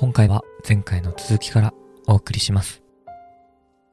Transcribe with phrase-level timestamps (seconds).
[0.00, 1.74] 今回は前回の続きから
[2.06, 2.84] お送りします。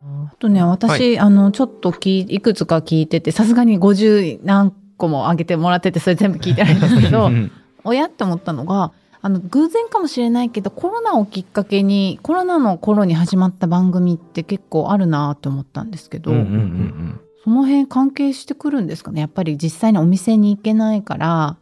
[0.04, 7.32] あとね、私、あの、ちょっと聞い、いくつか聞いてて、さすがに50何個も上げてもらってて、それ全部聞いてないんですけど、
[7.84, 17.20] 親って思ったのが、あの、偶然かもしれないけど、コロナをきっかけに、コロナの頃に始まった番組って結構あるなって思ったんですけど、うんうんうん。
[17.44, 19.22] その辺関係してくるんですかね？
[19.22, 21.58] やっぱり実際にお店に行けないから、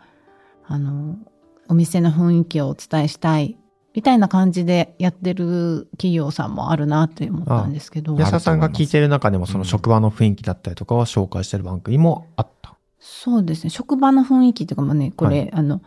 [0.68, 1.16] あの、
[1.70, 3.56] お店の雰囲気をお伝えしたい、
[3.94, 8.20] みたいな感じでやってる企業さんもあるなって思ったんですけどうん。。
[8.20, 12.76] 安田さんが聞いてる中でもその職場の雰囲気だったりとかを紹介してる番組もあった。
[13.00, 13.70] そうですね。
[13.70, 15.82] 職場の雰囲気とかもね、これ、はいあの、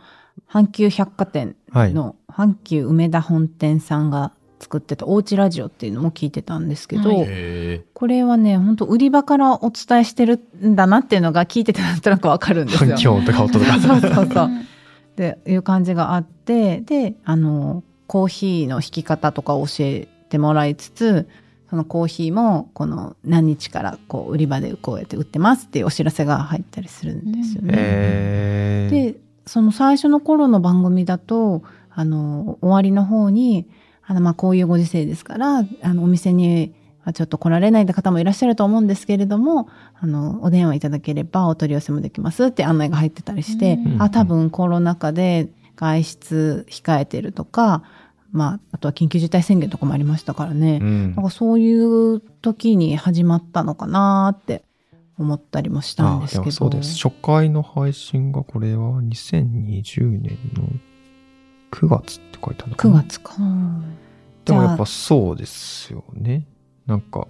[0.49, 1.93] 阪急百貨店はい。
[1.93, 12.91] の、阪急梅田本店さんが作ってたおうちラジオっていうのも聞いてたんですけど、はいへこれはね、本当売り場からお伝えしてるんだなっていうのが聞いててなんとなくわかるんですよ。
[12.91, 13.79] 反響とか音とか。
[13.81, 14.47] そうそうそう。
[14.47, 21.27] っていう感じがあって、で、あの、コーヒーの引き方とかを教えてもらいつつ、
[21.69, 28.87] そのコーヒーも、この何日からこう売り場でこうやって売ってますっていうお知らせが入ったりするんですよね。
[28.89, 33.67] で、その最初の頃の番組だと、あの、終わりの方に、
[34.05, 39.67] あの、まあ、こういうご時世ですから、あの、お店にはちょっと来られない方もいらっしゃると思うんですけれども、
[39.99, 47.83] あの、お電話いただければお取り寄せもできますって案内が入ってたりして、うんあ、多分コロナ禍で外出控えてるとか、
[48.31, 50.79] まあ、あとは緊急事態宣言とかもありましたからね。
[50.81, 54.63] うんなんかそういう時に始まったのかなって
[55.17, 56.45] 思ったりもしたんあでですけど。
[56.45, 57.07] もそうです。
[57.07, 60.67] 初回の配信がこれは2020年の
[61.71, 63.35] 9月って書いてあるのか9な月か。
[64.45, 66.45] でもやっぱそうですよね。
[66.85, 67.27] なんか、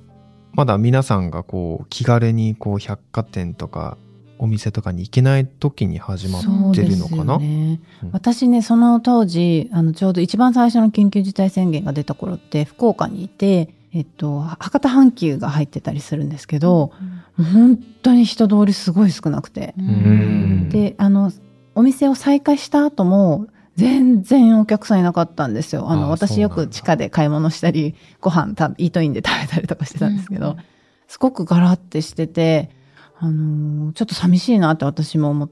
[0.54, 3.98] まだ皆さんがこう、気軽にこう、百貨店とか、
[4.40, 6.42] お店とかに行けない時に始まっ
[6.74, 7.80] てるのかな、そうですよね。
[8.04, 8.10] うん。
[8.12, 16.92] 私ね、その当時、あの、ちょうど一番最初の緊急事態宣言が出た頃って、福岡にいて、えっと、博多阪急が入ってたりするんですけど、
[17.38, 19.74] もう本当に人通りすごい少なくて。
[19.82, 20.70] ん。
[20.70, 21.32] で、あの、
[21.76, 25.90] お店を再開した後も、全然お客さんいなかったんですよ。
[25.90, 30.58] あの、私よく地下で買い物したり、ご飯たイートインで食べたりとかしてたんですけど、
[31.08, 32.72] すごくガラってしてて、
[33.20, 35.50] あのーちょっと寂しいなって私も思っ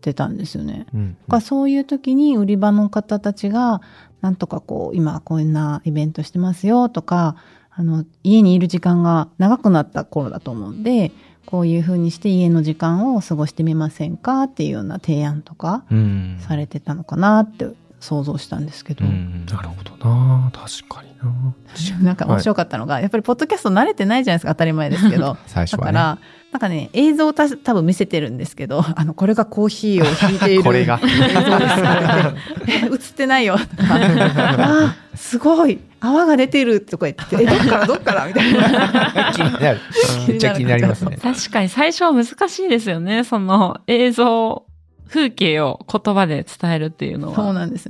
[0.00, 0.86] てたんですよね。
[0.94, 3.80] うんだからそういう時に売り場の方たちが、
[4.20, 7.36] なんとかこう、今こんなイベントしてますよとか、
[7.70, 11.12] あの、家にいる時間が長くなった頃だと思うんで、
[11.46, 17.66] こういう風にして家の時間を過ごしてみませんかっていうような提案とかうんされてたのかなって
[17.98, 25.36] 想像したんですけど、うんなるほどな確かにな なんか面白かったのが、やっぱりポッドキャスト慣れてないじゃないですか、当たり前ですけど。
[25.46, 25.92] 最初はね。
[25.92, 26.18] だから、
[26.52, 30.64] なんかね、映像をた多分見せてるんですけど、 あの、これがコーヒーを引いている。
[30.64, 31.00] これが。
[31.04, 31.48] 映像です。
[31.48, 32.34] から
[32.66, 33.54] え、映ってないよ。
[33.54, 35.38] あーす。
[35.38, 39.32] ごい泡が出てるとか言って、え、どっからどっからみたいな。
[39.32, 39.80] 気になる。
[40.26, 41.04] めっちゃ気になります。
[41.04, 41.18] ね。
[41.22, 42.90] 確かに最初は難しいです。
[42.90, 43.22] よね。
[43.22, 44.64] その映像、
[45.08, 47.36] 風景を言葉で伝えるっていうのは。
[47.36, 47.88] そうなんです。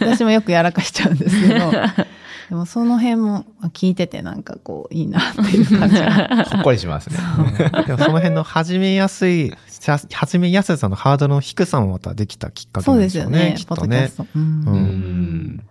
[0.00, 1.48] 私もよくやらかしちゃうんです。
[1.48, 1.70] けど、
[2.50, 6.44] でもその辺も聞いててなんかこう、いいなっていう感じが。
[6.46, 7.16] ほっこりしますね。
[7.86, 9.54] でもその辺の始めやすい
[10.12, 14.10] 始めやすさのハードルの低さもまたできたきっかけでよねですすよね、きっとね。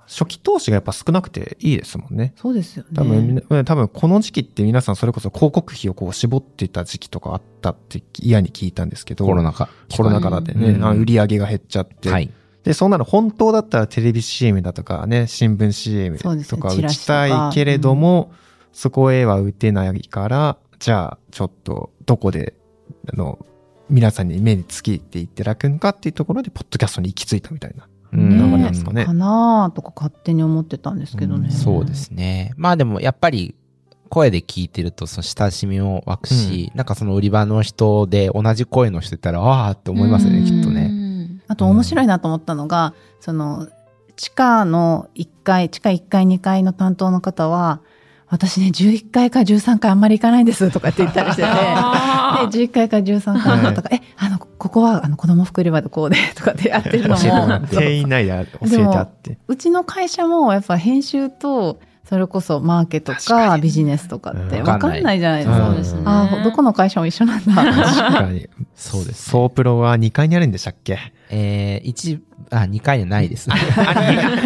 [0.07, 2.31] 初期投資がやっぱ少なくていいですもんね。
[2.37, 2.89] そうですよね。
[2.95, 9.25] 多分、多分この時期って皆さんそれこそ広告費をこう絞ってた時期とかあったって嫌に聞いたんですけど。
[9.25, 9.67] コロナ禍。
[9.93, 12.09] コロナ禍だってね、うんあの売り上げが減っちゃって。
[12.09, 12.31] はい。
[12.63, 18.31] で、そんなの本当だったらテレビ CM だとかね、新聞 CM とか打ちたいけれども、
[18.73, 22.53] そこへは打てないから、じゃあちょっとどこで、
[23.11, 23.39] あの、
[23.89, 27.87] 皆さんに目につけていただくんかっていうところで、ポッドキャストに行き着いたみたいな。
[28.11, 31.49] うなんですかねかなとか勝手に思ってたんですけどね。
[31.51, 32.53] うんそうですね。
[32.57, 33.55] まあでもやっぱり
[34.09, 40.98] 声で聞いてるとその親しみも湧くし、なんかその売り場の人で同じ声の人いたら、ああって思いますよね、きっとね。
[41.49, 41.53] ね。
[41.53, 43.67] あと面白いなと思ったのが、その、
[44.15, 47.79] 地下の1階、地下1階2階の担当の方は、
[48.31, 59.39] 私ね、11階か13階あんまり行かないんですとかって言ったりしてて、 で、あー11階か13階のとか、え、あの、ここはあの子供服売り場でこうで、 とかってやってるのも、店員内で教えてあって。
[59.47, 65.65] うちの会社もやっぱ編集と、それこそマーケと確かビジネスとかってうん分かんないじゃないですか。
[65.67, 67.53] そうですねああ、どこの会社も一緒なんだ。
[67.53, 68.47] 確かに。
[68.75, 70.97] そうですねソープロは2階にあるんでしたっけ？
[71.31, 73.49] えー、一、あ、2階にはないです。
[73.51, 73.61] あれ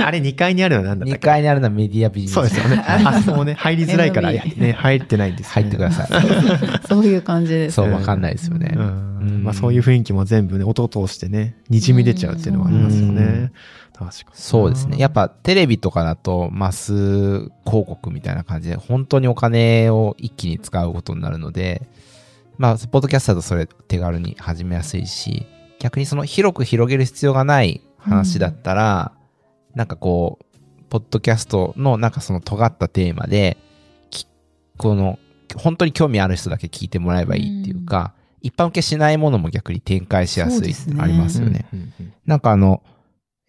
[0.03, 2.33] あれ2階にあるのは何だったっ2け階にあるのはメディアビジネス。
[2.33, 2.83] そうですよね。
[2.85, 6.87] あそこもね、入りづらいから、ね、入ってないんです、入ってください。
[6.87, 7.75] そういう感じです。
[7.75, 8.73] そう、わかんないですよね。
[8.75, 13.51] ううんんまあそういう雰囲気も全部ね、音を通してね、滲み出ちゃうっていうのはありますようんね。
[13.93, 14.13] 確かに。
[14.33, 14.97] そうですね。
[14.97, 21.87] やっぱテレビとかだとマス広告みたいな感じで本当にお金を一気に使うことになるので、
[22.57, 25.45] まあ、ポッドキャストだとそれ手軽に始めやすいし、
[25.83, 29.11] 逆にその広く広げる必要がない話だったら、
[29.75, 33.57] なんかこう、ポッドキャストのなんかその尖ったテーマで、
[34.09, 34.25] き
[34.77, 35.19] この、
[35.57, 41.01] 本当に興味ある人だけ聞いてもらえばいいっていうか、一般受けしないものも逆に展開しやすいそうですね。
[41.01, 41.65] ありますよね。
[41.73, 42.13] うんうんうん。
[42.25, 42.81] なんかあの、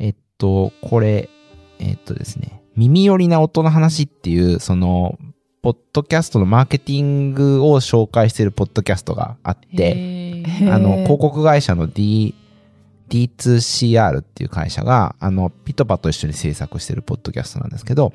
[0.01, 1.31] えっと、これ、
[1.79, 5.21] えっとですね、耳寄りな音の話っていう、その、
[5.65, 12.35] ポッドキャストのマーケティングを紹介しているポッドキャストがあって、あの、広告会社の D、
[13.09, 18.13] D2CR っていう会社が、あの、ピトパと一緒に制作しているポッドキャストなんですけど、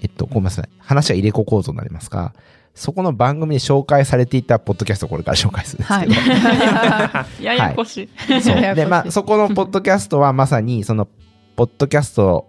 [0.00, 0.68] えっと、ごめんなさい。
[0.78, 2.32] 話は入れ子構造になりますが、
[2.74, 8.40] そこの番組で紹介されていたポッドキャストをこれから紹介するんですけど、は ややこしい。
[8.40, 8.56] そう。
[8.56, 11.06] ややこしいで、まあ、そこのポッドキャストはまさに、その、
[11.54, 12.48] ポッドキャスト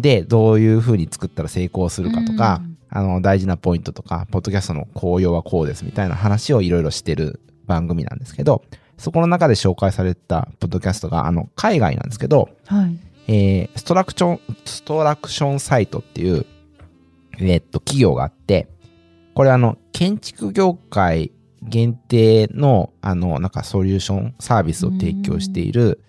[0.00, 2.60] でどういう風に作ったら成功するかとか、
[2.96, 8.64] あの、大事なポイントとか、ポッドキャストの効用はこうですみたいな話をいろいろしてる番組なんですけど、
[8.96, 12.98] そこの中で紹介されたポッドキャストが、あの、海外なんですけど、はい。
[13.28, 16.46] えーストラクション、ストラクションサイトっていう、
[17.38, 18.68] えーっと、企業があって、
[19.34, 21.32] これあの、建築業界
[21.62, 26.00] 限定の、あの、なんかソリューションサービスを提供している、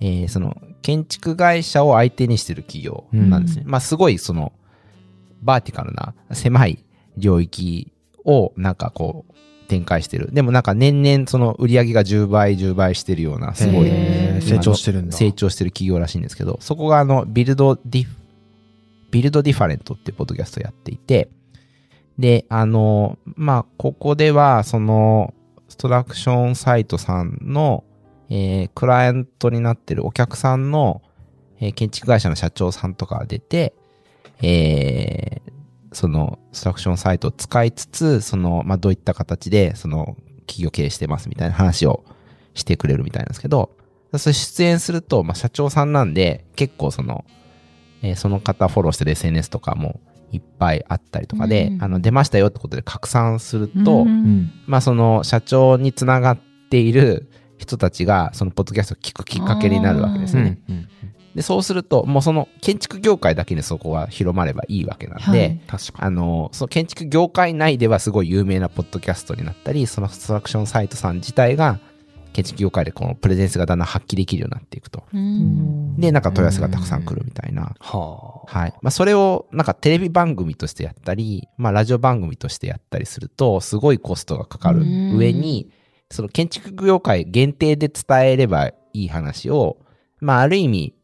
[0.00, 3.62] えーその、建築会社を相手にしてる企業なんですね。
[3.64, 4.52] まあ、すごいその、
[5.42, 6.84] バーティカルな狭い
[7.16, 7.92] 領域
[8.24, 9.32] をなんかこう、
[9.68, 10.28] 展開してる。
[10.32, 13.90] でもなんか年々その売り上げが10倍、10倍してるような、すごい
[14.40, 15.16] 成長してるんだ。
[15.16, 21.28] 成長してる企業らしいんですけど、そこがあの、 Build Diff、Build Different っていうポッドキャストをやっていて、
[22.18, 25.34] で、あの、まあ、ここでは、その、
[25.68, 27.84] ストラクションサイトさんの、
[28.28, 31.02] えークライアントになってるお客さんの、
[31.60, 33.74] えー建築会社の社長さんとかが出て、
[34.42, 35.46] えー
[35.92, 42.04] その、ストラクションサイトを使いつつ、その、まあ、どういった形で、その、企業経営してますみたいな話を
[42.52, 43.70] してくれるみたいなんですけど、
[44.18, 47.24] それ出演すると、まあ、社長さんなんで、結構その、
[48.02, 50.00] えーその方フォローしてる SNS とかも
[50.32, 54.50] いっぱいあったりとかで、うんあの、出ましたよってことで拡散すると、うんうん。
[54.66, 56.38] まあ、その社長につながっ
[56.70, 60.58] ている人たちが、そのポッドキャストを聞くきっかけになるわけですよね。
[60.68, 60.88] うん
[61.36, 71.78] で、そうすると、もうその建築業界だけにそこが広まればいいわけなんで、はい確かあの、その建築業界内ではすごい有名なポッドキャストになったり、そのストラクションサイトさん自体が
[72.32, 75.04] 建築業界でこのプレゼンスがだんだん発揮できるようになっていくと。
[75.12, 77.62] うんで、なんか問い合わせがたくさん来るみたいな。
[77.62, 77.68] に。
[77.80, 78.58] はあ。
[78.60, 78.74] はい。
[78.80, 84.80] まあ、それをなんかテレビ番組としてやったり、まあ、ラジオ番組としてやったりすると、すごいコストがかかる
[85.14, 85.70] 上に、
[86.10, 89.76] その建築業界限定で伝えればいい話を、
[90.20, 90.95] まあ、ある意味、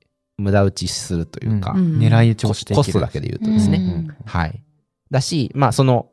[0.42, 3.78] 無駄打ちするというか、うん狙い撃ちをしてコストだけで言うとですね。
[3.78, 4.62] うんはい。
[5.10, 6.08] だし、まあその、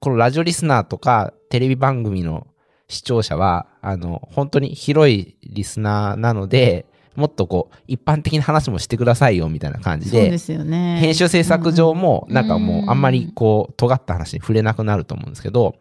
[0.00, 2.46] このラジオリスナーとかテレビ番組の
[2.88, 10.98] 視聴者は、あの、本当に広いリスナーなので、もっとこう、一般的な話もしてくださいよみたいな感じで、そうですよね。
[11.00, 15.76] 編集制作上も、なんかもうんうあんまりこう、尖った話に触れなくなると思うんですけど、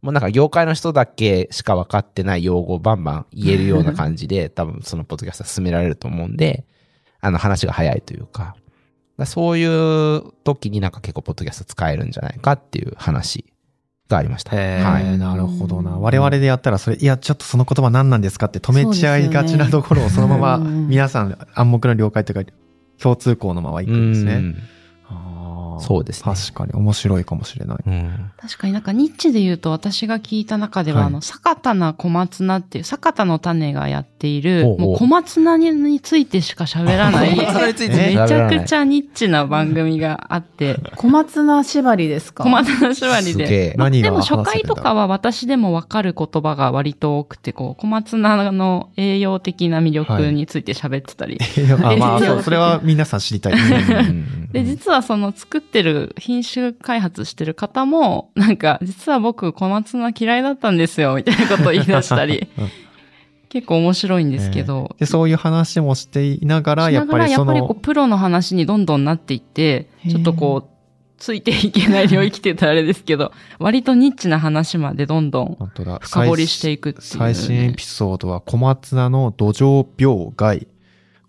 [0.00, 6.64] もうなんか業界の人だけしか分かってない用語をバンバン言えるような感じで、多分そのポッドキャストは進められると思うんで、
[7.20, 8.54] あの話が早いというか、だか
[9.18, 13.44] らそういう時になんか結構ポッドキャスト使えるんじゃないかっていう話
[14.08, 14.56] がありました。
[14.56, 15.18] はい。
[15.18, 15.98] なるほどな。
[15.98, 22.52] 我々でやったら、それ、いや、ちょっとその言葉何なんですかって止めちゃいがちなところを、そのまま、うん皆さん暗黙の了解というか、
[22.98, 24.54] 共通項のまま行くんですね。
[25.80, 27.78] そうですね確かに面白いかもしれない。
[27.86, 28.30] うん。
[28.40, 38.80] 確かになんかニッチで言うと私が聞いた中では、はいあの、坂田な小松菜っていう、坂田の種がやっている、ほうほうもう小松菜についてしか喋らない、 小松菜についてめちゃくちゃ。
[38.80, 42.44] ゃニッチな番組があって、 小松菜縛りですか？
[42.44, 43.32] 小松菜縛りで。
[43.32, 43.74] すげえ。
[43.76, 51.38] 何がでも初回とかは私でもわかる言葉が割と多くて、こう、小松菜の栄養的な魅力について喋ってたり。
[51.82, 53.54] あまあ、そう、 それは皆さん知りたい。
[54.52, 62.68] で、実はその作ってる、品種開発してる方も、なんか、実は僕小松菜嫌いだったんですよ、みたいなことを言い出したり うん、
[63.48, 70.78] 結構面白いんですけど、で、そういう話もしていながら、やっぱりそのやっぱりこう、、プロの話にどんどんなっていって、ちょっとこう、
[71.18, 75.56] ついていけない領域って言ったらあれですけど、 割とニッチな話までどんどん。
[76.00, 77.08] 深掘りしていくっていう、ね。
[77.18, 80.68] 最新エピソードは小松菜の土壌病害。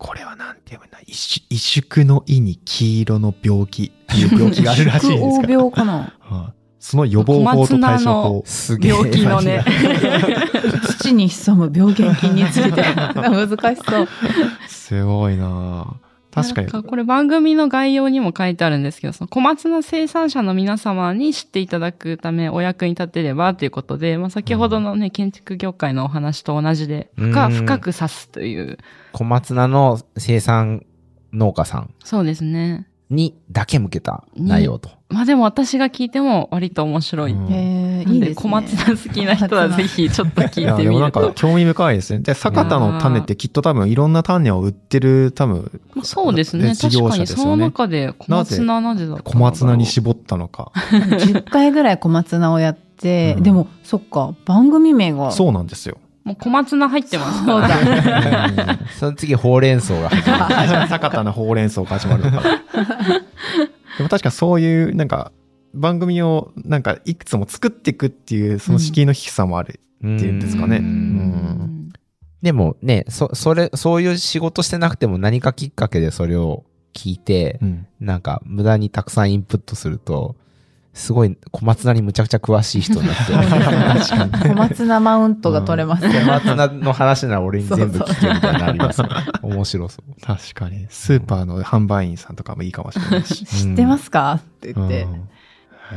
[0.00, 6.14] これはなんて読むんだ異種異宿の意に黄色の病気っていう病気があるらしいんです病かな？
[6.20, 8.42] はいその予防法と対処法。
[8.46, 8.92] すげえ。
[8.92, 9.62] 病気のね。
[10.98, 12.82] 土に潜む病原菌について。
[12.82, 14.08] 難しそう。
[14.66, 16.82] すごいな確かに。
[16.82, 28.78] これ番組の概要にも書いてあるんですけど、その小松菜生産者の皆様に知っていただくためお役に立てればということで、まあ、先ほどのね、建築業界のお話と同じで、深うん深く指すという。
[29.12, 30.84] 小松菜の生産
[31.32, 32.86] 農家さんそうですね。
[33.10, 34.90] にだけ向けた内容と。
[35.08, 37.32] まあでも私が聞いても割と面白い。
[37.32, 38.28] うんへえ、いいですね。
[38.28, 41.40] で小松菜好きな人はぜひちょっと聞いや、いてでもなんかみると。
[41.40, 42.20] 興味深いですね。
[42.20, 46.74] で、坂田の種ってきっと多分いろんな種を売ってる多分、まあそうですね。
[46.74, 47.64] 事業確かにその者ですよね。
[47.64, 50.70] 中で小松菜なぜだったの小松菜に絞ったのか。
[50.78, 55.32] 10回ぐらい小松菜をやって、うんでも、そっか、番組名が。
[55.32, 55.98] そうなんですよ。
[56.24, 58.88] もう小松菜入ってますう。
[58.98, 60.88] その次、ほうれん草が始まる。
[60.88, 62.42] 坂田のほうれん草が始まるのかな。
[63.96, 65.32] でも確かそういう、なんか、
[65.72, 69.80] 番組をなんかいくつも作っていくっていう、その敷居の低さもある。
[69.98, 71.92] っていうんですかねううん
[72.42, 77.86] でもね、そ、それ、そういう仕事してなくても何かきっかけでそれを聞いて、うん。
[78.00, 80.36] なんか無駄にたくさんインプットすると、
[80.92, 83.32] すごい小松菜にむちゃくちゃ詳しい人になって。
[84.48, 86.08] 小松菜マウントが取れます。
[86.08, 89.08] 小松菜の話なら俺に全部聞けみたいになりますね。
[89.42, 90.20] 面白そう。
[90.20, 90.86] 確かに。
[90.88, 93.44] スーパーの販売員さんとかもいいかもしれないし。
[93.44, 94.32] 知ってますか？
[94.32, 95.06] って言ってう。
[95.08, 95.28] ん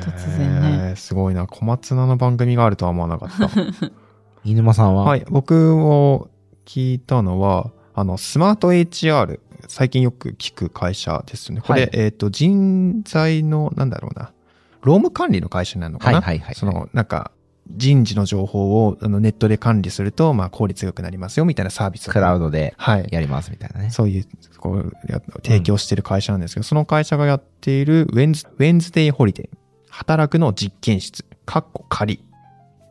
[0.02, 1.48] 突然ねすごいな。
[1.48, 3.50] 小松菜の番組があるとは思わなかった。
[4.44, 5.06] 飯沼さんは、。
[5.06, 5.24] はいい。
[5.30, 6.30] 僕も
[6.66, 11.62] 聞いたのは、あの、スマート HR、最近よく聞く会社ですよね。
[11.62, 14.33] これ、はいえっ、と、人材の、なんだろうな、
[14.84, 16.56] 労務管理の会社になるのかな、はいはいはい。
[16.56, 17.32] その、なんか、
[17.70, 22.12] 人事の情報をあのネットで管理すると、まあ、効率よくなりますよ、みたいなサービスを。
[22.12, 23.08] クラウドではい。
[23.10, 23.90] やりますみたいなね。
[23.90, 24.26] そういう、
[24.58, 29.58] こう、や提供している会社なんですけど、その会社がやっている WEDNES、WEDNESDAY HOLIDAY、
[29.90, 32.24] 働くの実験室、カッコ仮、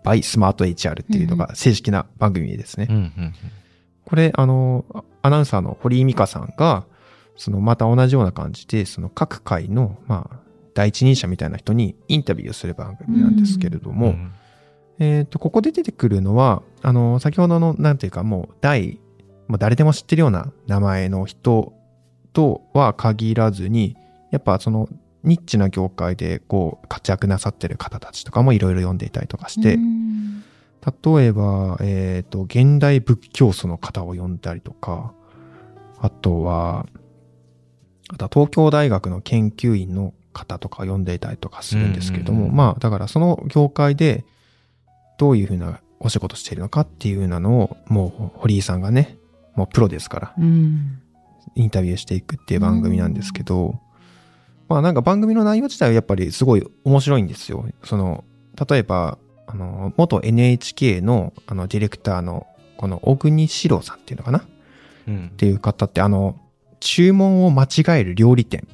[0.04, 2.86] by SmartHR っていうのが正式な番組ですね。
[2.88, 3.34] うんうん。
[4.04, 4.84] これ、あの、
[5.20, 6.86] アナウンサーの堀井美香さんが、
[7.36, 10.41] その、また同じような感じで、その各界の、まあ、
[10.74, 13.96] 第一人者みたいな人にインタビューをする番組なんですけれどうん。
[13.96, 14.14] も、
[14.98, 19.00] えっ、と、ここで出てくるのは、あの、先ほどの、なんていうか、もう、第、
[19.48, 21.72] もう誰でも知ってるような名前の人
[22.32, 23.96] とは限らずに、
[24.30, 24.88] やっぱその、
[25.24, 30.12] ニッチな業界で、こう、活躍なさってる方たちとかもいろいろ読んでいたりとかして、うん
[31.04, 35.14] 例えば、えっ、と、現代仏教祖の方を呼んだりとか、
[36.00, 36.86] あとは、
[38.08, 44.24] あとは東京大学の研究員の方とか呼んでいたりとかするんですけれども、うんうんうんまあ、だからその業界で
[45.18, 49.18] どういうふうなお仕事しているのかっていうようなのを、もう堀井さんがね、
[49.54, 50.98] もうプロですから、うん。
[51.54, 53.78] インタビューしていくっていう番組なんですけど、
[54.68, 57.66] まあなんか番組の内容自体はやっぱりすごい面白いんですよ。
[57.84, 58.24] その、
[58.68, 62.46] 例えば、あの、元 NHK のあのディレクターの
[62.76, 64.38] この小国史郎さんっていうのかな？
[64.38, 64.42] っ
[65.08, 66.40] うんていう方ってあの、
[66.80, 68.66] 注文を間違える料理店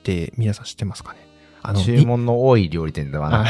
[0.00, 1.18] って皆さん知ってますかね？
[1.62, 3.44] あの、注文の多い料理店ではな。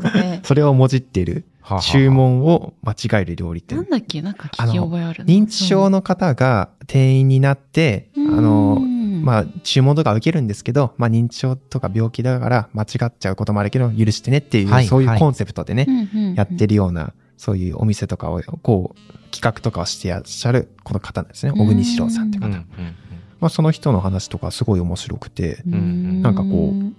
[0.00, 1.44] くで それをもじっている
[1.82, 3.76] 注文を間違える料理店。
[3.78, 3.90] なん。
[3.90, 16.68] だっけなんか聞き覚えあるな認知症の方が店員になって、あの、まあ、注文とか受けるんですけど、まあ、認知症とか病気だから間違っちゃうこともあるけど、許してねっていう、はいはいそういうコンセプトでね、やってる。
[16.68, 21.52] るような、そういうお店とかを、こう、企画とかをしてらっしゃる、この方なんですね。
[21.52, 22.64] 小国史郎さんっていう方。
[23.40, 26.22] まあ、その人の話とかすごい面白くて、ん。
[26.22, 26.92] なんかこう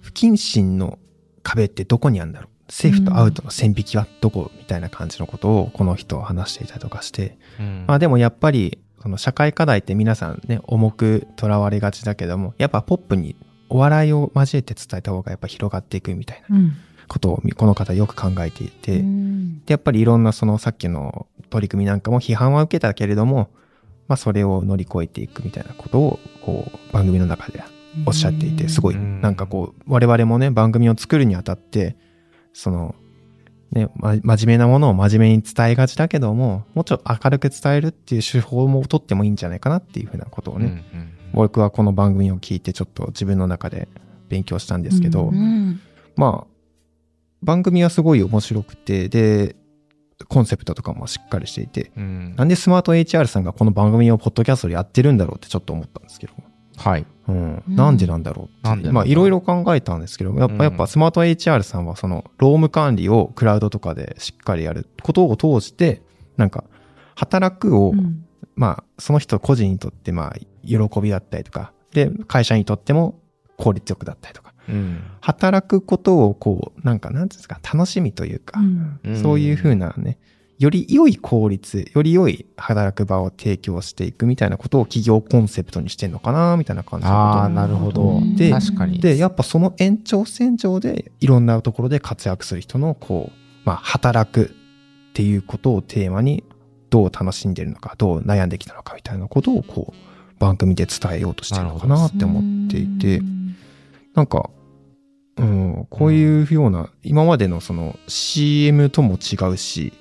[0.00, 0.98] 不謹慎の
[1.42, 2.72] 壁ってどこにあるんだろう？
[2.72, 4.50] セーフとアウトの線引きはどこ？
[4.58, 7.84] みたいな感じのことをこの人は話していたりとかして、うん。
[7.86, 13.36] まあでもやっぱり、その社会課題って皆さんね、重くとらわれがちだけども、やっぱポップに
[13.68, 16.72] お笑いを交えて伝えた方がやっぱ広がっていくみたいなうん。
[17.08, 19.64] ことをこの方よく考えていて、うん。
[19.64, 23.50] で、やっぱりいろんなそのさっきの取り組みなんかも批判は受けたけれども、
[24.08, 27.62] まあそれを乗り越えていくみたいなことを、こう番組の中で
[28.06, 29.20] おっしゃっていて、すごい、うん。
[29.20, 31.96] なんかこう、我々もね、番組を作るにあたって、
[32.52, 32.94] その、
[33.72, 43.88] ね、ま、真面目なものを真面目に伝えがちだけども、もうちょっと明るく伝えるっていう手法も取ってもいいんじゃないかなっていうふうなことをね、うんうん僕はこの番組を聞いてちょっと自分の中で
[44.30, 45.80] 勉強したんですけど、うんうん。
[46.16, 46.46] まあ、
[47.42, 49.54] 番組はすごい面白くて、で、
[50.24, 52.34] コンセプトとかもしっかりしていて、うん。
[52.36, 56.32] なんでスマート HR さんがこの番組をポッドキャストでやってるんだろうってちょっと思ったんですけど、
[56.76, 57.06] はい。
[57.28, 57.76] うん、うん。
[57.76, 58.90] なんでなんだろうって。
[58.90, 60.58] まあいろいろ考えたんですけど、やっうん。
[60.58, 66.02] ぱやっぱスマート HR さんはその労務管理をクラウドとかでしっかりやることを通して、
[66.36, 66.64] なんか
[67.14, 68.24] 働くを、うん。
[68.54, 73.20] まあその人個人にとってまあ喜びだったりとか、で会社にとっても
[73.58, 75.02] 効率よくだったりとか、うん。
[75.20, 78.60] 働くことをこう、なんかなんていうんですか、楽しみというか、
[79.04, 79.22] うん。
[79.22, 80.18] そういう風なね、
[80.58, 88.20] より良い効率、より良い働く場を提供していくみたいなことを企業コンセプトにしてんのかなみたいな感じのことああ、なるほど。
[88.36, 89.00] で確かに。
[89.00, 94.44] で、やっぱその延長線上でいろんなところで活躍する人のこう、まあ働く
[95.10, 96.42] っていうことをテーマに
[96.88, 103.20] どう楽しんでるのか、どう悩んできたのかみたいなことをこう番組で伝えようとしてるのかなって思っていて、
[104.16, 104.50] なんか、
[105.36, 109.92] うん、こういうような、今までのその CM とも違うし、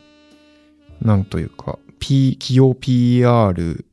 [1.01, 3.85] なんというか、P、企業 PR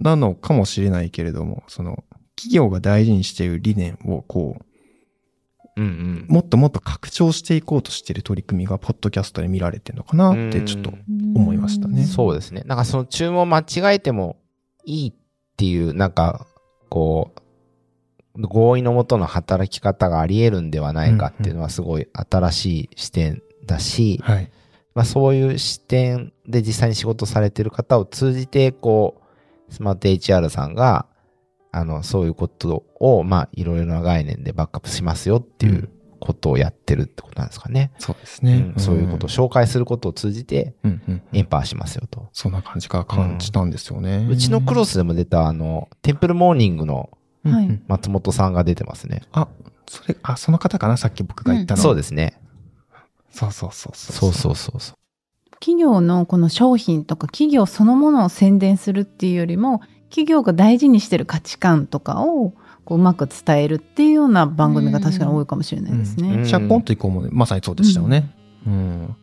[0.00, 2.04] なのかもしれないけれども、その、
[2.36, 4.64] 企業が大事にしている理念をこう、
[5.76, 6.26] うんうん。
[6.28, 10.92] もっともっと拡張していこうとしている取り組みが、ポッドキャストで見られてるのかなって、ちょっと
[11.34, 12.04] 思いましたね。
[12.04, 12.64] そうですね。
[12.66, 14.36] なんかその注文間違えても
[14.84, 15.14] いいっ
[15.56, 16.46] ていう、なんか、
[16.90, 17.40] こう、
[18.48, 24.50] 合意のもとの働き方があり得るんではないかっていうのはすごい新しい視点だし、はい。
[24.94, 29.22] まあそういう視点で実際に仕事されてる方を通じて、こ
[29.68, 31.06] う、スマート HR さんが、
[31.72, 37.92] あの、そういうことを、まあいろいろな概念でバックアップしますよっていうことをやってるってことなんですかね。
[37.98, 38.72] そうですね。
[38.76, 42.28] うんそういうことを紹介することを通じて、うんうんエンパワーしますよと。
[42.32, 44.26] そんな感じが感じたんですよね。
[44.28, 49.22] うちのクロスでも出た、あの、テンプルモーニングのうんうんはい松本さんが出てますね。
[49.32, 49.48] あ、
[49.86, 50.96] それ、あ、その方かな？
[50.96, 51.82] さっき僕が言ったの。
[51.82, 52.40] そうですね。
[53.30, 54.12] そうそうそうそ。
[54.12, 54.96] そうそうそうそう。
[55.60, 62.52] 企業のこの商品とか企業そのものを宣伝するっていうよりも企業が大事にしてる価値観とかを
[62.84, 66.34] こううまく伝えるっていうような番組が確かに多いかもしれないですね。
[66.34, 68.34] うんシャッポンと以降もねまさにそうでしたよね。
[68.66, 69.16] うん。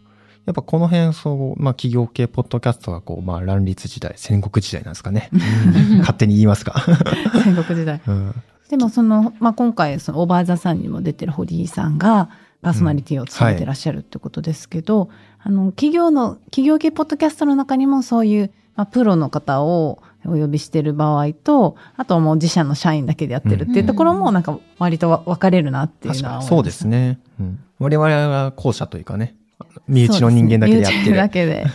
[0.47, 5.29] やっぱこの辺、そう、まあ企業系ポッドキャストがこう、まあ乱立時代、戦国時代なんですかね。
[5.99, 6.85] 勝手に言いますか。
[7.43, 8.01] 戦国時代。
[8.07, 8.33] うん。
[8.69, 12.29] でもその、まあ、今回そのオーバーザさんにも出てる堀井さんが
[12.61, 27.19] パーソナリティを務めてらっしゃるってことですけど、あの企業の企業系ポッドキャストの中にもそういう、まあ、プロの方をお呼びしてる場合とあとはもう自社の社員だけでやってるっていうところもなんか割とわ分かれるなっていう確のはかにそうですね。
[27.39, 27.59] うん。
[27.79, 29.35] 我々は後者というかね、
[29.87, 31.11] 身内の人間だけでやってる。
[31.11, 31.65] ねだけで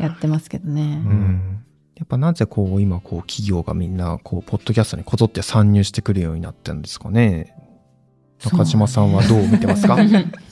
[0.00, 0.82] やってますけどね。
[0.82, 1.64] うん。
[1.96, 7.54] やっぱなぜこう今こう企業がみんなこうポッドキャストにこぞって参入してくるようになってるんですかね。
[8.44, 9.96] 中島さんはどう見てますか？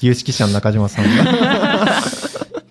[0.00, 2.00] 有識者の中島さんが。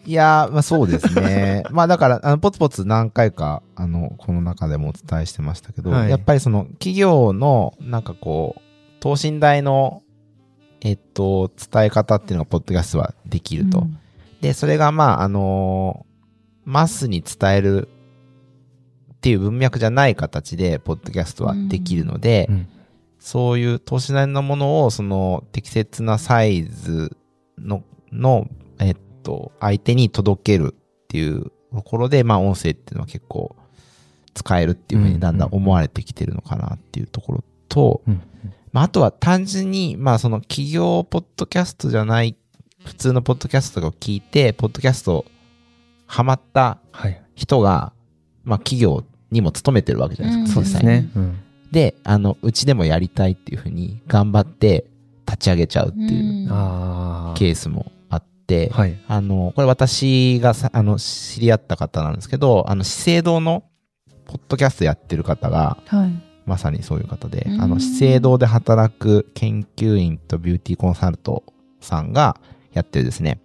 [0.04, 1.64] いやー、まあそうですね。
[1.70, 8.62] まあだから、あの、ポツポツ何回か、あの、この中でもお伝えしてましたけど、はいやっぱりその企業の、なんかこう、
[9.00, 10.02] 等身大の、
[10.82, 13.80] えっと、伝え方っていうのが、ポッドキャストはできると。
[13.80, 13.98] うん
[14.42, 16.06] で、それがまあ、あの
[16.66, 17.88] マスに伝える
[19.14, 22.68] っていう文脈じゃない形で、ポッドキャストはできるので、うん。
[23.20, 27.16] そういう等身大のものを、その適切なサイズ
[27.60, 28.48] の、の、
[28.80, 33.56] えっと、相手に届けるっていうところで、まあ音声っていうのは結構
[34.34, 38.22] 使えるっていうふうにだんだん思われてきてるのかなっていうところと、うん。
[38.72, 42.36] まああとは単純に、まあその企業ポッドキャストじゃない、
[42.86, 45.26] 普通のポッドキャストを聞いて、ポッドキャスト
[46.08, 47.22] ハマったはい。
[47.36, 47.94] 人が、
[48.44, 50.60] まあ企業にも勤めてるわけじゃないですか。
[50.60, 51.10] うんそうですね。
[51.16, 51.38] うん
[51.72, 54.84] で、あの、うちでもやりたいっていうふうに頑張って
[55.26, 56.48] 立ち上げちゃうっていう。
[57.36, 58.98] ケースもあって、はい。
[59.08, 63.64] あの、これ私がさ、あの、知り合った方なんですけど、あの、資生堂の
[64.26, 66.12] ポッドキャストやってる方が、はい
[66.46, 71.44] まさにそういう方で、うんあの、資生堂で働く研究員とビューティーコンサルト
[71.80, 72.36] さんが
[72.74, 73.40] やってるですね、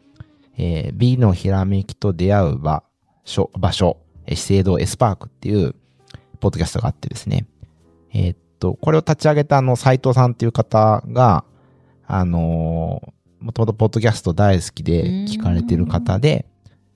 [0.57, 2.83] えー美のひらめきと出会う場
[3.25, 5.75] 所、場所、えー資生堂エスパークっていう、
[6.41, 7.47] ポッドキャストがあってですね、
[8.12, 11.45] えーっと、これを立ち上げたあの、斎藤さんっていう方が、
[12.07, 16.47] あのーもともとポッドキャスト大好きで聞かれてる方で、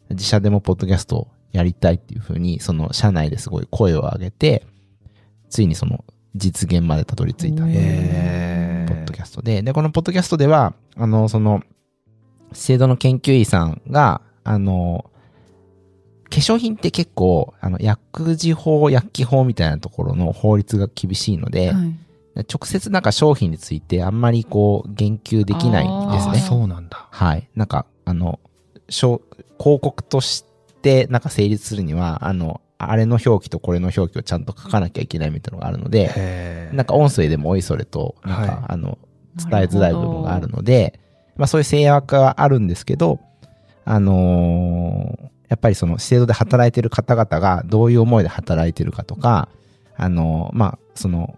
[0.09, 4.67] 自社でもポッドキャストをやりたいっていうふうに、その社内ですごい声を上げて、
[5.49, 11.63] ついにその実現までたどり着いたポッドキャストで、で、このポッドキャストでは、あの、その、
[12.53, 15.11] 資生堂の研究員さんが、あの、
[16.31, 21.95] 化粧品って結構、あの、薬事法、薬機法みたいなところの法律が厳しいので、はい
[22.49, 26.39] 直接なんか商品についてあんまりこう言及できないんですね。
[26.39, 27.09] そうなんだ。
[27.11, 27.49] はい。
[27.55, 28.39] なんか、あの、
[28.89, 29.21] しょ
[29.59, 30.45] 広告とし
[30.83, 38.99] てなんか成立するには、あの、あれの表記とこれの表記をちゃんと書かなきゃいけないみたいなのがあるので、へなんか音声でもおいそれと、なんか、はいあの、
[39.37, 40.99] 伝えづらい部分があるので、
[41.41, 43.19] まあそういう制約があるんですけど、
[43.85, 49.49] あのーやっぱりその資生堂で働いてる方々がどういう思いで働いてるかとか、
[49.97, 51.37] あのーまあその、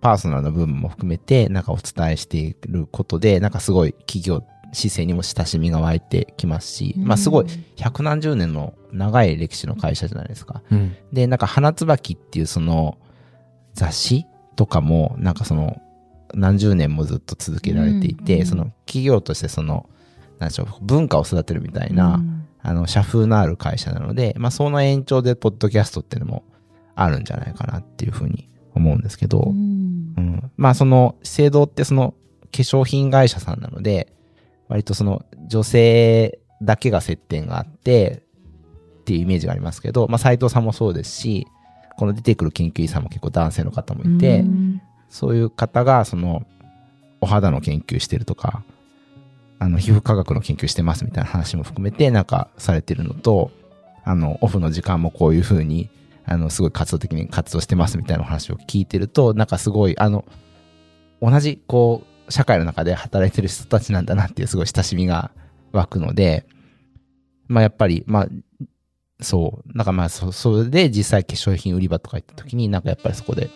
[0.00, 10.62] パーソナルな部分も含めて、なんかお伝えしていることで、なんかすごい企業姿勢にも親しみが湧いてきますし、まあすごい百何十年の長い歴史の会社じゃないですか。
[10.70, 10.94] うん。
[11.12, 12.96] で、なんか花椿っていうその
[13.74, 15.82] 雑誌とかも、なんかその
[16.34, 18.46] 何十年もずっと続けられていて、うん。
[18.46, 19.88] その企業としてその、
[20.38, 22.46] なんでしょう、文化を育てるみたいな、うん。
[22.60, 26.44] あの、社風のある会社なので、まあその延長でポッドキャストっていうのも
[26.94, 30.14] あるんじゃないかなっていうふうに思うんですけど、うん。
[30.16, 32.14] うん、まあその資生堂ってその
[32.44, 34.12] 化粧品会社さんなので
[34.68, 38.22] 割とその女性だけが接点があって
[39.00, 41.46] っていうイメージがありますけど、まあ、斉藤さんもそうですし
[41.96, 46.46] この出てくる研究員さんも結構男性の方もいて、うんそういう方がその
[47.20, 48.62] お肌の研究してるとか
[49.58, 53.50] あの皮膚科学の研究してますみたいな話も含めてなんかされてるのと
[54.04, 55.90] あのオフの時間もこういうふうに
[56.24, 60.24] あのすごい活動的に活動してますみたいな話を聞いてるとなんかすごいあの
[61.20, 65.30] 同じこう社会の中で働いてる人たちなんだなっていうすごい親しみが
[65.72, 66.46] 湧くので
[67.48, 68.28] まあやっぱりまあ
[69.20, 73.50] そうなんかまあそそれで実際化粧品売り場とか行った時になんかやっぱりそこで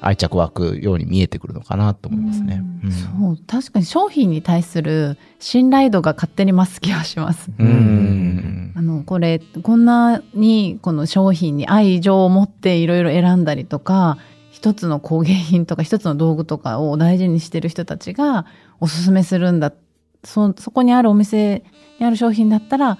[0.00, 2.62] 愛着湧くように見えてくるのかなと思いますね。
[2.84, 2.92] うん。
[2.92, 3.38] そう。
[3.46, 7.50] 確かに商品に対する信頼度が勝手に増す気がします。
[7.58, 8.72] うんうん。
[8.76, 14.18] あのこれこんなにこの商品に愛情を持っていろいろ選んだりとか
[14.52, 18.46] 一つの工芸品とか一つの道具とかを大事にしてる人たちが
[18.80, 19.72] おすすめするんだ。
[20.24, 21.62] そそこにあるお店
[22.00, 22.98] にある商品だったら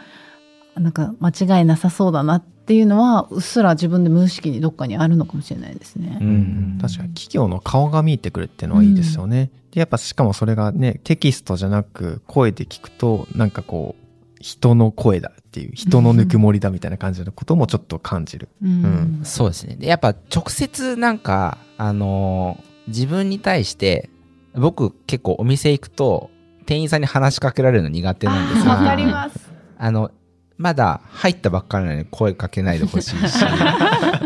[0.78, 6.18] なんか間違いなさそうだなっていうのはうっすら自分で無意識にどっかにあるのかもしれないですね。
[6.20, 9.50] うん確かに企業の顔が見えてくるっていうのはいいですよね。
[9.72, 14.04] で、やっぱしかもそれがね、テキストじゃなく声で聞くと、なんかこう、
[14.40, 18.48] 人の声だっていう、人のぬくもりだみたいな感じのこともちょっと感じる。
[18.62, 19.76] うんそうですね。
[19.76, 24.10] でやっぱ直接なんか、あのー自分に対して、
[24.54, 26.30] 僕結構お店行くと、
[26.66, 28.72] 店員さんに話しかけられるの苦手なんですよ。
[28.72, 29.38] わかります。
[29.78, 30.10] あの、
[30.58, 33.44] まだ入ったばっかりなのに声かけないでほしいし、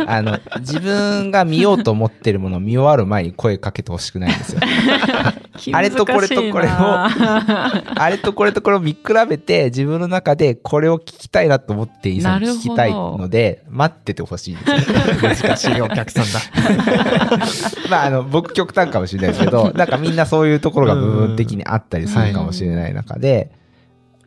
[0.06, 4.60] あの、自分が見ようと思ってるものを見終わる前に声かけてほしくないんですよ。
[5.74, 14.96] あれとこれとこれを あれとこれとこれを見比べて、自分の中でこれを聞きたいなと思っていいさんに聞きたいので、待っててほしいんですよ。
[15.50, 16.40] 難しいお客さんだ。
[17.90, 23.50] まあ、あの、僕極端かもしれないですけど、なんかみんなそういうところが部分的にあったりするかもしれない中で、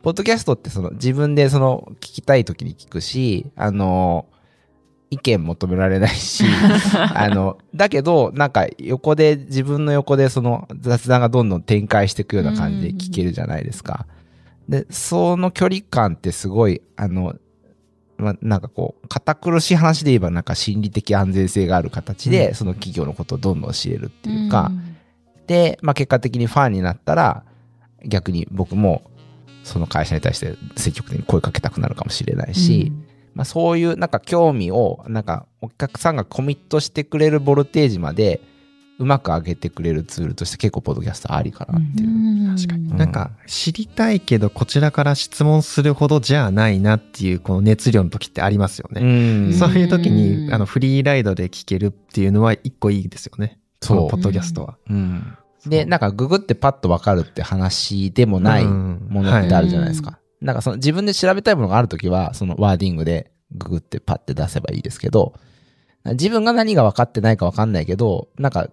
[0.06, 4.26] ポッドキャストってその自分でその聞きたい時に聞くし、あの、
[5.10, 6.44] 意見求められないし、
[7.12, 14.06] あの、だけど、なんか横で、自分の横でその雑談がどんどん展開していくような感じで聞けるじゃないですか。
[14.68, 17.34] で、その距離感ってすごい、あの、
[18.16, 24.70] まあ、なんかこう、堅苦しい話で言えばなんか心理的安全性がある形で、その企業のことをどんどん知れるっていうか、
[25.48, 27.42] で、まあ結果的にファンになったら、
[28.04, 29.10] 逆に僕も
[29.66, 32.92] その会社に対して積極的に声かけたくなるかもしれないし、
[33.34, 38.40] まあそういうなんか興味を、なんかお客さんがコミットしてくれるボルテージまで
[38.98, 42.56] うまく上げてくれるツールとして結構ポッドキャストありかなっていう。
[42.56, 42.90] 確かに。
[42.90, 49.02] うんなんか、知りたいけど、こちらから質問するほどじゃないなっていう、この熱量の時ってありますよね。
[49.50, 53.58] んそういう時うに、んあの、フリーライドで聞けるっていうのは一個いいですよね。
[53.82, 54.78] そうポッドキャストは。
[54.88, 55.36] うん。
[55.68, 59.06] で、なんかググってパッとわかるって話でもないうん。
[59.08, 60.18] ものってあるじゃないですか。
[60.40, 65.34] なんかその自分で調べたいものがあるときは、そのワーディングでググってパッて出せばいいですけど、
[66.04, 68.68] 自分が何が分かってないか分かんないけど、なんか、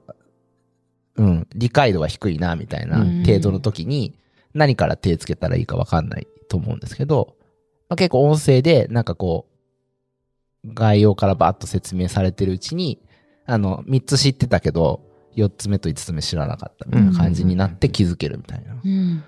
[1.16, 3.24] うん、理解度が低いな、みたいなうん。
[3.26, 4.18] 程度の時に、
[4.54, 7.36] 何から手つけたらいいか分かんないと思うんですけど、
[7.90, 9.48] まあ、結構音声で、なんかこ
[10.64, 13.02] う、概要からバーッと説明されてるうちに、
[13.46, 15.02] あの、3つ知ってたけど、
[15.36, 18.76] 4つ目と5つ目知らなかったみたいな感じになって気づけるみたいな。
[18.84, 19.24] うん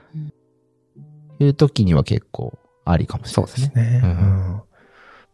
[1.38, 3.68] いう時には結構ありかもしれないですね。
[3.68, 4.02] ですね。
[4.04, 4.62] ううんん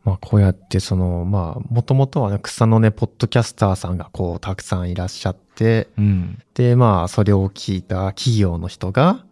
[0.03, 6.39] まあ、こうやって、その、まあ、もともとはね、草のね、ポッドキャスターさんがこう、たくさんいらっしゃって、うん。
[6.55, 9.23] で、まあ、それを聞いた企業の人が、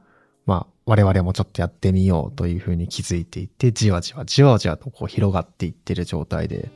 [0.46, 6.70] まあ、我々もちょっとやってみようというふうに気づいていって、じわじわじわじわとこう広がっていってる状態で。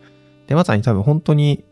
[0.48, 1.64] で、まさに多分本当に、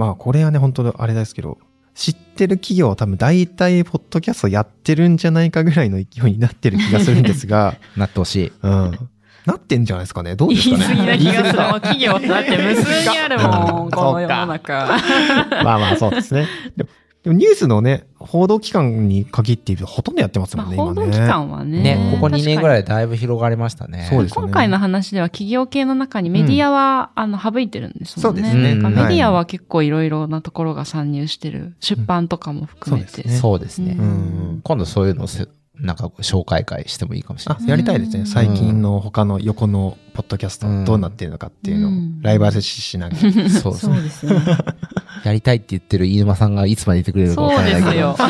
[0.00, 1.58] まあ、これはね、本当あれですけど、
[1.94, 8.52] 知ってる企業は多分大体、ポッドキャストやってるんじゃないかぐらいの勢いになってる気がするんですが、 なってほしい。
[8.62, 8.98] うん。
[9.44, 10.36] なってんじゃないですかね。
[10.36, 10.84] どう言いですかね。
[10.86, 11.58] 過ぎな気がする。
[11.58, 14.86] 企業ってだって無数にあるもん、 この世の中。
[15.62, 16.46] まあまあ、そうですね。
[16.78, 16.90] でも、
[17.22, 21.26] でもニュースのね、報道機関に限って言うとほとんどやってますまあ、もんね、報道機今ね。
[21.26, 21.82] 関はね。
[21.82, 22.80] ね、ここ2年ぐらい。
[22.80, 24.06] いだいぶ広がりましたね。
[24.08, 28.42] そうですよね今回の話では企業系の中にメディアは、あの省いてるんですもんね。
[28.42, 31.74] そうですねメディアはは結構いろいろなところが参入してる。
[31.80, 33.10] 出版とかも含めて。
[33.10, 33.96] そうですねそうですね。
[33.98, 34.60] うん。
[34.64, 35.26] 今度そういうの
[35.74, 38.24] なんか紹介会してもいいかもしれない。、あやりたいですね。
[38.24, 43.50] 最近の他の横のポッドキャストどうなってるのかっていうのをうんライブアセシしながら。
[43.50, 44.40] そうですね。
[45.24, 48.12] やりたいって言ってる飯沼さんがいつまでいてくれるかわそうからないけど。
[48.12, 48.22] です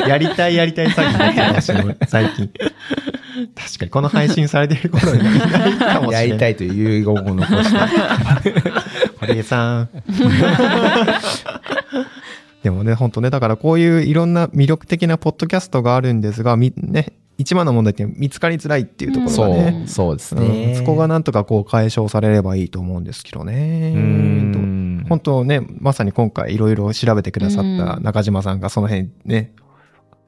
[0.00, 0.08] よ。
[0.08, 2.06] やりたいやりたい詐欺になって。
[2.06, 2.50] 最近。
[3.54, 6.28] 確かにこの配信されてる頃にはいないかもしれない。
[6.28, 7.78] やりたいという遺言を残して。
[9.20, 9.88] 堀江さん。
[12.62, 20.74] でもね、本当ね、だからこういういろんな魅力的なポッドキャストがあるんですが、み、ね、一番の問題って見つかりづらいっていうところそがね、う、そうですうんね。
[20.74, 23.92] そこがなんとかこう解消されればいいと思うんですけどね。
[23.94, 29.52] うーん本当ね、まさに今回いろいろ調べてくださった中島さんがその辺ね、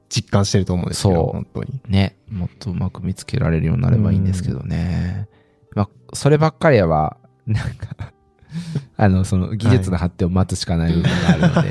[0.09, 1.81] 実感してると思うんですけど、本当に。
[1.87, 5.27] ね、もっとうまく見つけられるようになればいいんですけどね。
[5.75, 8.13] まあ、そればっかりは、なんか、
[8.97, 11.69] あの、その技術の発展を待つしかない部分があるので。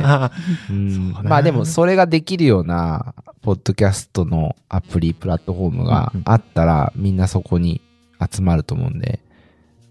[1.29, 7.81] まあでもそれができるような、ポッドキャストのアプリ、プラットフォームがあったら、みんなそこに
[8.21, 9.21] 集まると思うんで、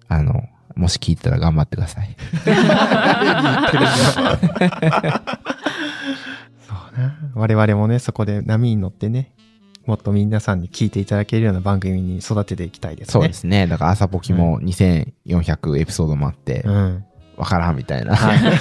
[0.08, 0.44] あの、
[0.76, 2.16] もし聞いたら頑張ってください。
[6.68, 7.14] そうね。
[7.34, 9.32] 我々もね、そこで波に乗ってね、
[9.90, 13.12] もっと皆さんに聞いていただけるような番組に育てていきたいですね。
[13.12, 13.66] そうですね。
[13.66, 17.04] だから朝ポキも2400エピソードもあって、うん。
[17.38, 18.16] わからんみたいな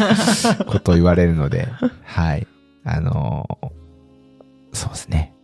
[0.67, 1.69] ことを言われるので、
[2.03, 2.47] はい。
[2.85, 3.69] あのー
[4.73, 5.35] そうですね。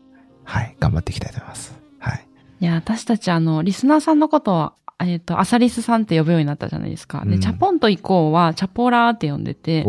[0.44, 0.76] はい。
[0.80, 1.74] 頑張っていきたいと思います。
[1.98, 2.26] はい。
[2.60, 7.24] いや、私たちあの、リスナーさんのことを、えっ、と、アサリスさんって呼ぶようになったじゃないですか。
[7.24, 9.84] で、うんチャポンと以降は、チャポラーって呼んでて。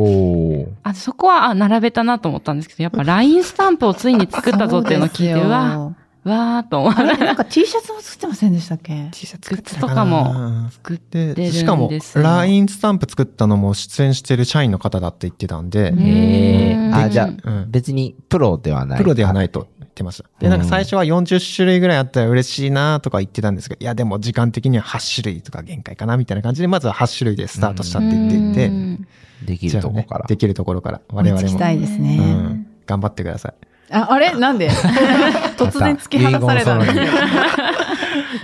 [0.84, 5.94] あ、そこは、あ、並べたなと思ったんですけど、やっぱ LINE スタンプをついに作ったぞっていうのを聞いて、うわ、
[6.30, 16.96] わーっと思ってあれ、なんか T シャツも作ってませんでしたっけ？T シャツグッズとかも作ってるんで、ですよしかも、LINE スタンプ作ったのも出演してる社員の方だって言ってたんで、うんへー。
[16.96, 18.98] あ、うんじゃあ、うん別にプロではない。
[18.98, 20.30] プロではないと言ってました。
[20.40, 29.08] で、なんか最初は40種類ぐらいあったら嬉しいなとか言ってたんですけど、いやでも時間的には8種類とか限界かなみたいな感じで、まずは8種類でスタートしたって言っていて、うん
[29.46, 30.26] できるとこから。
[30.28, 32.18] できるところから、我々も、追いつきたいですね。
[32.20, 33.54] うん、頑張ってください。
[33.96, 34.34] あ、あれ？
[34.36, 34.70] なんで？
[35.58, 36.82] 突然突き放されたん。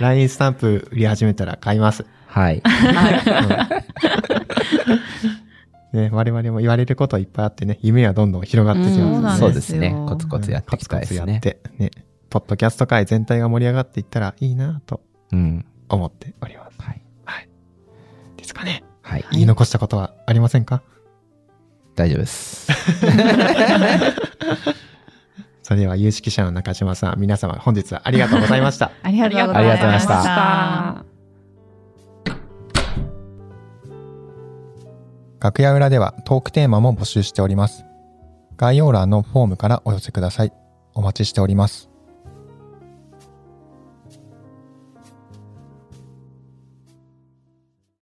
[0.00, 2.04] LINE スタンプ売り始めたら買います。
[2.26, 2.62] はい。
[5.92, 9.40] ね、我々も言われることいっぱいあってね、夢はどんどん広がってきます。
[9.40, 9.94] そうですすね。
[10.08, 11.32] コツコツやっていきたいですねコツコツ。
[11.32, 11.90] やって、ね、
[12.30, 15.66] ポッドキャスト界全体が盛り上がっていったらいいなとうん。
[15.90, 16.76] 思っております。
[16.80, 17.02] はい。
[17.26, 17.48] はい。
[18.38, 18.84] ですかね。
[19.02, 19.24] はい。
[19.32, 20.80] 言い残したことはありませんか？
[21.94, 22.68] 大丈夫です。
[25.72, 28.92] それでは有識者の中島さん、皆様本日はありがとうございました。
[29.02, 29.64] ありがとうございました。
[29.64, 31.04] ありがとうございました
[35.40, 35.46] た。
[35.48, 37.86] 楽屋裏ではトークテーマも募集しております。
[38.58, 40.52] 概要欄のフォームからお寄せください。
[40.92, 41.91] お待ちしております。